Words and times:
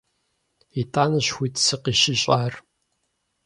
ИтӀанэщ 0.81 1.27
хуит 1.35 1.55
сыкъыщищӀар. 1.65 2.53